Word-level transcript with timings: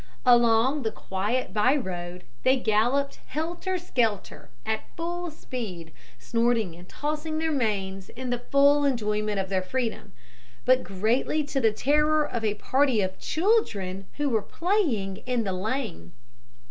Along 0.25 0.81
the 0.81 0.89
quiet 0.91 1.53
by 1.53 1.75
road 1.75 2.23
they 2.41 2.57
galloped 2.57 3.19
helter 3.27 3.77
skelter, 3.77 4.49
at 4.65 4.85
full 4.97 5.29
speed, 5.29 5.91
snorting 6.17 6.73
and 6.73 6.89
tossing 6.89 7.37
their 7.37 7.51
manes 7.51 8.09
in 8.09 8.31
the 8.31 8.39
full 8.39 8.83
enjoyment 8.83 9.37
of 9.39 9.49
their 9.49 9.61
freedom, 9.61 10.13
but 10.65 10.83
greatly 10.83 11.43
to 11.43 11.61
the 11.61 11.71
terror 11.71 12.27
of 12.27 12.43
a 12.43 12.55
party 12.55 12.99
of 13.01 13.19
children 13.19 14.07
who 14.17 14.27
were 14.27 14.41
playing 14.41 15.17
in 15.27 15.43
the 15.43 15.53
lane. 15.53 16.13